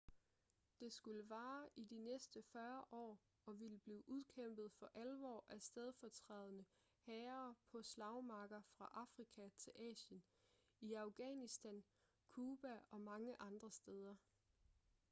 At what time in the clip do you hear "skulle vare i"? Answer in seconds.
0.93-1.83